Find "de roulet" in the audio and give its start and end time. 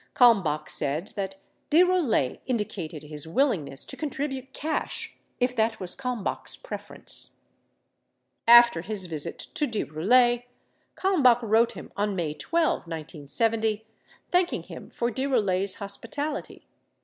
1.69-2.41, 9.67-10.45